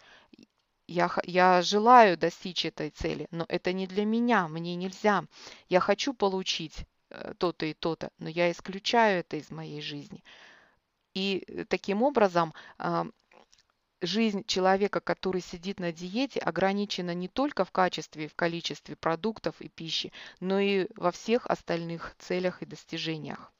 Я, 0.88 1.08
я 1.22 1.62
желаю 1.62 2.18
достичь 2.18 2.64
этой 2.64 2.90
цели, 2.90 3.28
но 3.30 3.46
это 3.48 3.72
не 3.72 3.86
для 3.86 4.04
меня, 4.04 4.48
мне 4.48 4.74
нельзя. 4.74 5.24
Я 5.68 5.78
хочу 5.78 6.14
получить 6.14 6.84
э, 7.10 7.34
то-то 7.38 7.66
и 7.66 7.74
то-то, 7.74 8.10
но 8.18 8.28
я 8.28 8.50
исключаю 8.50 9.20
это 9.20 9.36
из 9.36 9.52
моей 9.52 9.80
жизни. 9.80 10.24
И 11.14 11.44
э, 11.46 11.64
таким 11.66 12.02
образом 12.02 12.52
а, 12.78 13.06
жизнь 14.00 14.44
человека, 14.46 14.98
который 14.98 15.42
сидит 15.42 15.78
на 15.78 15.92
диете, 15.92 16.40
ограничена 16.40 17.14
не 17.14 17.28
только 17.28 17.64
в 17.64 17.70
качестве 17.70 18.24
и 18.24 18.28
в 18.28 18.34
количестве 18.34 18.96
продуктов 18.96 19.60
и 19.60 19.68
пищи, 19.68 20.12
но 20.40 20.58
и 20.58 20.88
во 20.96 21.12
всех 21.12 21.46
остальных 21.46 22.16
целях 22.18 22.62
и 22.62 22.66
достижениях. 22.66 23.52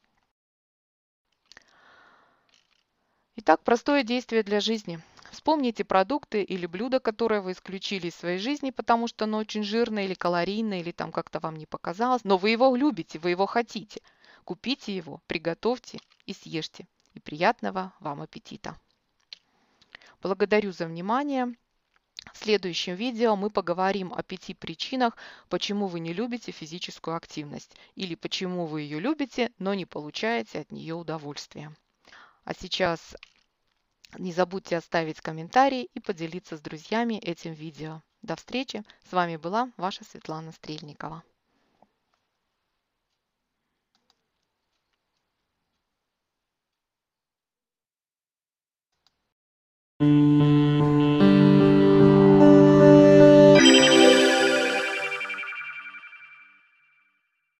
Итак, 3.40 3.62
простое 3.62 4.02
действие 4.02 4.42
для 4.42 4.58
жизни. 4.58 5.00
Вспомните 5.30 5.84
продукты 5.84 6.42
или 6.42 6.66
блюда, 6.66 6.98
которые 6.98 7.40
вы 7.40 7.52
исключили 7.52 8.08
из 8.08 8.16
своей 8.16 8.38
жизни, 8.38 8.72
потому 8.72 9.06
что 9.06 9.26
оно 9.26 9.38
очень 9.38 9.62
жирное 9.62 10.06
или 10.06 10.14
калорийное, 10.14 10.80
или 10.80 10.90
там 10.90 11.12
как-то 11.12 11.38
вам 11.38 11.54
не 11.54 11.64
показалось, 11.64 12.24
но 12.24 12.36
вы 12.36 12.50
его 12.50 12.74
любите, 12.74 13.20
вы 13.20 13.30
его 13.30 13.46
хотите. 13.46 14.00
Купите 14.42 14.96
его, 14.96 15.22
приготовьте 15.28 16.00
и 16.26 16.32
съешьте. 16.32 16.88
И 17.14 17.20
приятного 17.20 17.92
вам 18.00 18.22
аппетита! 18.22 18.76
Благодарю 20.20 20.72
за 20.72 20.86
внимание. 20.86 21.54
В 22.32 22.38
следующем 22.38 22.96
видео 22.96 23.36
мы 23.36 23.50
поговорим 23.50 24.12
о 24.12 24.24
пяти 24.24 24.52
причинах, 24.52 25.16
почему 25.48 25.86
вы 25.86 26.00
не 26.00 26.12
любите 26.12 26.50
физическую 26.50 27.16
активность 27.16 27.76
или 27.94 28.16
почему 28.16 28.66
вы 28.66 28.80
ее 28.80 28.98
любите, 28.98 29.52
но 29.60 29.74
не 29.74 29.86
получаете 29.86 30.58
от 30.58 30.72
нее 30.72 30.96
удовольствия. 30.96 31.72
А 32.48 32.54
сейчас 32.54 33.14
не 34.16 34.32
забудьте 34.32 34.78
оставить 34.78 35.20
комментарий 35.20 35.90
и 35.92 36.00
поделиться 36.00 36.56
с 36.56 36.62
друзьями 36.62 37.16
этим 37.16 37.52
видео. 37.52 38.00
До 38.22 38.36
встречи! 38.36 38.84
С 39.06 39.12
вами 39.12 39.36
была 39.36 39.70
ваша 39.76 40.02
Светлана 40.04 40.52
Стрельникова. 40.52 41.22